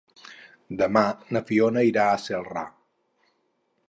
Demà 0.77 1.03
na 1.37 1.41
Fiona 1.49 1.83
irà 1.91 2.05
a 2.15 2.19
Celrà. 2.23 2.65